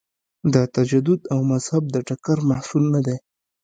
د 0.53 0.55
تجدد 0.75 1.21
او 1.33 1.39
مذهب 1.51 1.83
د 1.91 1.95
ټکر 2.07 2.37
محصول 2.51 2.83
نه 2.95 3.01
دی. 3.07 3.17